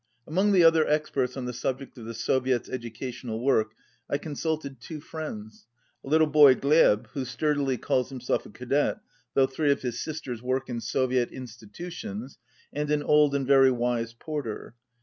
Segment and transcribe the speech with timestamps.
[0.25, 3.75] Among the other experts on the subject of the Soviet's educational work
[4.09, 5.67] I consulted two friends,
[6.03, 8.97] a little boy, Glyeb, who sturdily calls himself a Cadet
[9.35, 12.39] though three of his sisters work in Soviet institutions,
[12.73, 14.73] and an old and very wise porter.